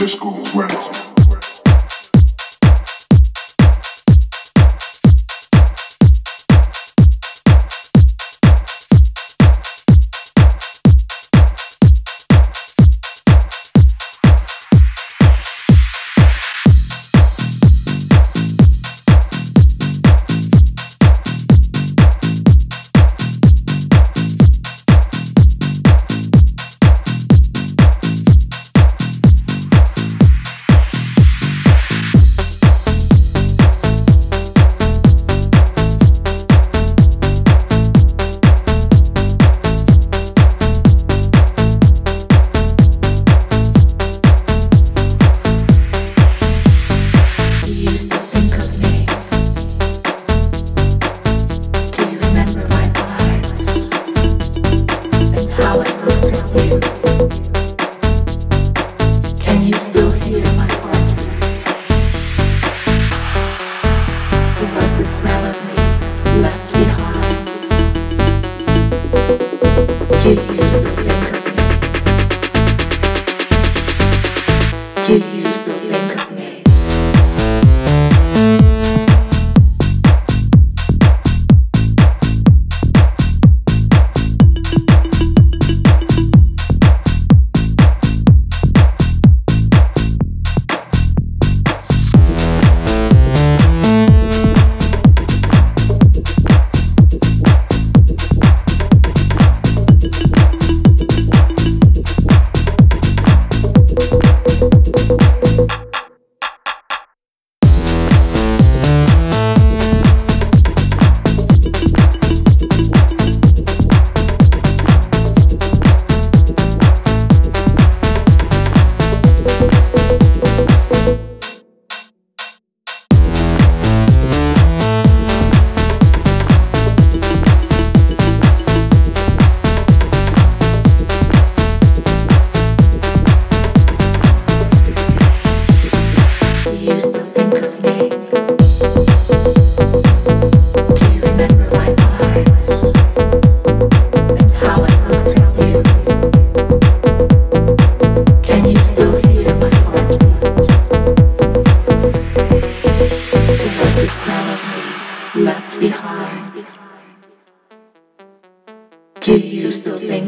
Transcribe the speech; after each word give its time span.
Disco 0.00 0.30
Records. 0.54 1.09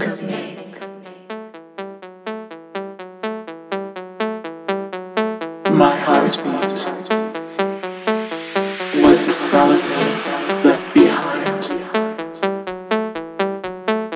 My 0.02 0.08
heartbeat 5.94 6.42
was 9.04 9.26
the 9.26 9.32
solid 9.32 9.80
me 9.80 10.04
left 10.64 10.92
behind. 10.92 11.62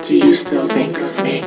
Do 0.03 0.17
you 0.17 0.35
still 0.35 0.67
think 0.67 0.97
of 0.97 1.23
me? 1.23 1.41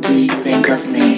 Do 0.00 0.14
you 0.14 0.40
think 0.42 0.68
of 0.68 0.86
me? 0.86 1.15